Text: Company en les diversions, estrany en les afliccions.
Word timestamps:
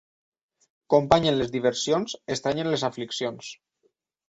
Company 0.93 1.27
en 1.33 1.37
les 1.41 1.51
diversions, 1.57 2.17
estrany 2.39 2.65
en 2.65 2.73
les 2.73 2.89
afliccions. 2.91 3.55